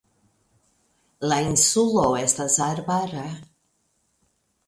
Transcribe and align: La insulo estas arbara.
La 1.31 1.37
insulo 1.49 2.07
estas 2.23 2.57
arbara. 2.69 3.27